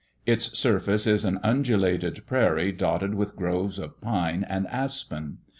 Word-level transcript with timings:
Its 0.25 0.57
surface 0.57 1.05
is 1.05 1.23
an 1.23 1.39
undulated 1.43 2.25
prairie 2.25 2.71
dotted 2.71 3.13
with 3.13 3.35
groves 3.35 3.77
of 3.77 4.01
pine 4.01 4.43
and 4.49 4.65
aspen. 4.69 5.37